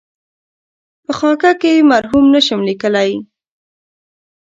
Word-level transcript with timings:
په 1.03 1.11
خاکه 1.19 1.51
کې 1.61 1.71
یې 1.75 1.87
مرحوم 1.91 2.25
نشم 2.33 2.59
لېکلای. 2.67 3.11